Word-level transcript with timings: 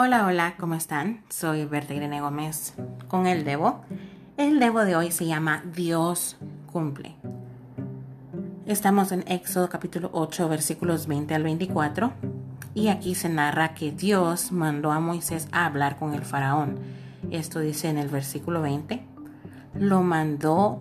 Hola, 0.00 0.26
hola, 0.26 0.54
¿cómo 0.60 0.76
están? 0.76 1.24
Soy 1.28 1.64
Berta 1.64 1.92
Irene 1.92 2.20
Gómez 2.20 2.72
con 3.08 3.26
el 3.26 3.44
Debo. 3.44 3.80
El 4.36 4.60
Debo 4.60 4.84
de 4.84 4.94
hoy 4.94 5.10
se 5.10 5.26
llama 5.26 5.64
Dios 5.74 6.36
cumple. 6.70 7.16
Estamos 8.64 9.10
en 9.10 9.24
Éxodo 9.26 9.68
capítulo 9.68 10.10
8 10.12 10.48
versículos 10.48 11.08
20 11.08 11.34
al 11.34 11.42
24 11.42 12.12
y 12.76 12.90
aquí 12.90 13.16
se 13.16 13.28
narra 13.28 13.74
que 13.74 13.90
Dios 13.90 14.52
mandó 14.52 14.92
a 14.92 15.00
Moisés 15.00 15.48
a 15.50 15.66
hablar 15.66 15.96
con 15.96 16.14
el 16.14 16.22
faraón. 16.22 16.78
Esto 17.32 17.58
dice 17.58 17.88
en 17.88 17.98
el 17.98 18.08
versículo 18.08 18.62
20. 18.62 19.02
Lo 19.74 20.04
mandó 20.04 20.80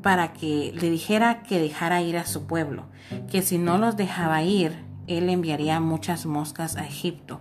para 0.00 0.32
que 0.32 0.72
le 0.80 0.88
dijera 0.88 1.42
que 1.42 1.60
dejara 1.60 2.00
ir 2.00 2.16
a 2.16 2.24
su 2.24 2.46
pueblo, 2.46 2.86
que 3.30 3.42
si 3.42 3.58
no 3.58 3.76
los 3.76 3.98
dejaba 3.98 4.42
ir, 4.42 4.87
él 5.08 5.28
enviaría 5.28 5.80
muchas 5.80 6.26
moscas 6.26 6.76
a 6.76 6.86
Egipto. 6.86 7.40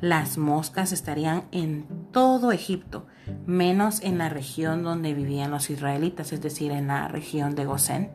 Las 0.00 0.38
moscas 0.38 0.92
estarían 0.92 1.44
en 1.52 1.86
todo 2.12 2.52
Egipto, 2.52 3.06
menos 3.46 4.02
en 4.02 4.18
la 4.18 4.28
región 4.28 4.82
donde 4.82 5.14
vivían 5.14 5.50
los 5.50 5.70
israelitas, 5.70 6.32
es 6.32 6.40
decir, 6.40 6.70
en 6.70 6.86
la 6.86 7.08
región 7.08 7.54
de 7.54 7.64
Gosén. 7.64 8.10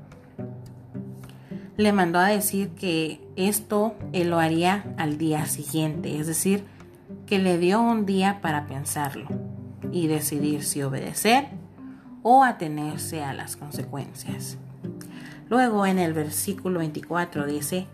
Le 1.78 1.92
mandó 1.92 2.20
a 2.20 2.28
decir 2.28 2.70
que 2.70 3.20
esto 3.36 3.96
él 4.12 4.30
lo 4.30 4.40
haría 4.40 4.94
al 4.98 5.18
día 5.18 5.46
siguiente, 5.46 6.20
es 6.20 6.28
decir, 6.28 6.66
que 7.26 7.40
le 7.40 7.58
dio 7.58 7.82
un 7.82 8.06
día 8.06 8.40
para 8.42 8.68
pensarlo 8.68 9.28
y 9.92 10.08
decidir 10.08 10.64
si 10.64 10.84
obedecer 10.84 11.48
o 12.22 12.44
atenerse 12.44 13.24
a 13.24 13.34
las 13.34 13.56
consecuencias. 13.56 14.58
Luego 15.50 15.86
en 15.86 16.00
el 16.00 16.14
versículo 16.14 16.80
24 16.80 17.46
dice, 17.46 17.88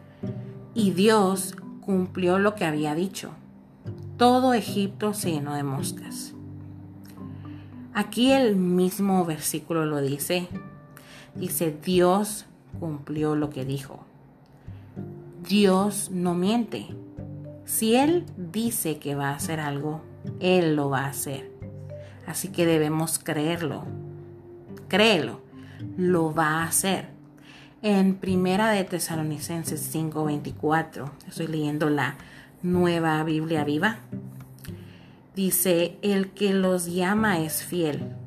y 0.79 0.91
Dios 0.91 1.57
cumplió 1.81 2.39
lo 2.39 2.55
que 2.55 2.63
había 2.63 2.95
dicho. 2.95 3.31
Todo 4.15 4.53
Egipto 4.53 5.13
se 5.13 5.33
llenó 5.33 5.53
de 5.53 5.63
moscas. 5.63 6.33
Aquí 7.93 8.31
el 8.31 8.55
mismo 8.55 9.25
versículo 9.25 9.85
lo 9.85 9.99
dice. 9.99 10.47
Dice, 11.35 11.77
Dios 11.83 12.45
cumplió 12.79 13.35
lo 13.35 13.49
que 13.49 13.65
dijo. 13.65 14.05
Dios 15.45 16.11
no 16.11 16.33
miente. 16.33 16.87
Si 17.65 17.95
Él 17.95 18.25
dice 18.37 18.99
que 18.99 19.15
va 19.15 19.31
a 19.31 19.35
hacer 19.35 19.59
algo, 19.59 20.01
Él 20.39 20.77
lo 20.77 20.89
va 20.89 21.01
a 21.01 21.09
hacer. 21.09 21.51
Así 22.25 22.53
que 22.53 22.65
debemos 22.65 23.19
creerlo. 23.19 23.83
Créelo. 24.87 25.41
Lo 25.97 26.33
va 26.33 26.61
a 26.61 26.63
hacer. 26.63 27.18
En 27.81 28.15
Primera 28.15 28.71
de 28.71 28.83
Tesalonicenses 28.83 29.79
5:24, 29.95 31.11
estoy 31.29 31.47
leyendo 31.47 31.89
la 31.89 32.15
nueva 32.61 33.23
Biblia 33.23 33.63
viva, 33.63 33.99
dice, 35.33 35.97
el 36.01 36.31
que 36.31 36.53
los 36.53 36.87
llama 36.87 37.39
es 37.39 37.63
fiel 37.63 38.17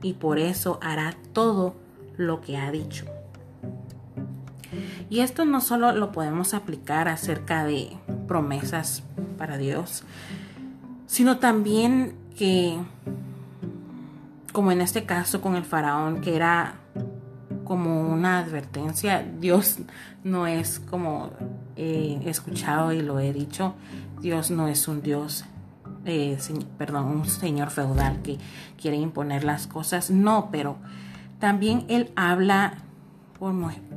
y 0.00 0.14
por 0.14 0.38
eso 0.38 0.78
hará 0.80 1.14
todo 1.34 1.76
lo 2.16 2.40
que 2.40 2.56
ha 2.56 2.70
dicho. 2.70 3.04
Y 5.10 5.20
esto 5.20 5.44
no 5.44 5.60
solo 5.60 5.92
lo 5.92 6.10
podemos 6.10 6.54
aplicar 6.54 7.06
acerca 7.08 7.64
de 7.64 7.90
promesas 8.26 9.02
para 9.36 9.58
Dios, 9.58 10.04
sino 11.06 11.36
también 11.36 12.14
que, 12.34 12.78
como 14.52 14.72
en 14.72 14.80
este 14.80 15.04
caso 15.04 15.42
con 15.42 15.54
el 15.54 15.64
faraón, 15.64 16.22
que 16.22 16.34
era 16.34 16.76
como 17.66 18.08
una 18.08 18.38
advertencia. 18.38 19.22
Dios 19.38 19.80
no 20.24 20.46
es 20.46 20.78
como 20.78 21.30
he 21.76 22.18
escuchado 22.24 22.92
y 22.92 23.02
lo 23.02 23.18
he 23.18 23.32
dicho. 23.32 23.74
Dios 24.20 24.50
no 24.50 24.68
es 24.68 24.88
un 24.88 25.02
Dios, 25.02 25.44
eh, 26.06 26.38
perdón, 26.78 27.06
un 27.06 27.26
señor 27.26 27.70
feudal 27.70 28.22
que 28.22 28.38
quiere 28.80 28.96
imponer 28.96 29.44
las 29.44 29.66
cosas. 29.66 30.10
No, 30.10 30.48
pero 30.50 30.76
también 31.38 31.84
Él 31.88 32.12
habla, 32.16 32.78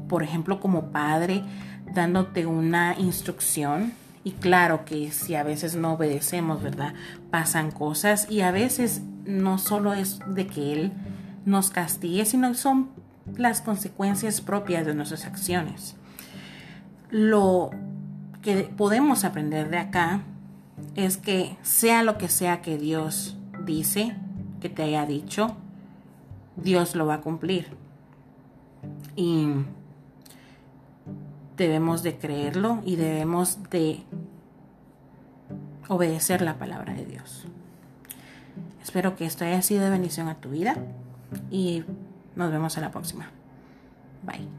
por 0.10 0.24
ejemplo, 0.24 0.60
como 0.60 0.92
padre, 0.92 1.44
dándote 1.94 2.46
una 2.46 2.96
instrucción. 2.98 3.94
Y 4.24 4.32
claro 4.32 4.84
que 4.84 5.12
si 5.12 5.36
a 5.36 5.44
veces 5.44 5.76
no 5.76 5.94
obedecemos, 5.94 6.62
¿verdad? 6.62 6.94
Pasan 7.32 7.72
cosas 7.72 8.30
y 8.30 8.42
a 8.42 8.52
veces 8.52 9.02
no 9.26 9.58
solo 9.58 9.94
es 9.94 10.20
de 10.28 10.48
que 10.48 10.74
Él 10.74 10.92
nos 11.46 11.70
castigue, 11.70 12.26
sino 12.26 12.54
son 12.54 12.90
las 13.38 13.62
consecuencias 13.62 14.42
propias 14.42 14.86
de 14.86 14.94
nuestras 14.94 15.26
acciones. 15.26 15.96
Lo 17.10 17.72
que 18.42 18.64
podemos 18.64 19.24
aprender 19.24 19.70
de 19.70 19.78
acá 19.78 20.22
es 20.96 21.18
que 21.18 21.58
sea 21.62 22.04
lo 22.04 22.18
que 22.18 22.30
sea 22.30 22.62
que 22.62 22.78
Dios 22.78 23.38
dice, 23.66 24.16
que 24.62 24.70
te 24.70 24.84
haya 24.84 25.06
dicho, 25.06 25.56
Dios 26.56 26.96
lo 26.96 27.06
va 27.06 27.16
a 27.16 27.22
cumplir. 27.22 27.68
Y 29.16 29.50
debemos 31.58 32.04
de 32.04 32.18
creerlo 32.18 32.82
y 32.86 32.96
debemos 32.96 33.60
de 33.70 34.04
obedecer 35.90 36.42
la 36.42 36.58
palabra 36.58 36.94
de 36.94 37.06
Dios. 37.06 37.46
Espero 38.82 39.16
que 39.16 39.26
esto 39.26 39.44
haya 39.44 39.62
sido 39.62 39.84
de 39.84 39.90
bendición 39.90 40.30
a 40.30 40.36
tu 40.36 40.50
vida 40.50 40.78
y 41.52 41.84
nos 42.40 42.54
vemos 42.54 42.78
en 42.78 42.84
la 42.84 42.90
próxima. 42.90 43.30
Bye. 44.24 44.59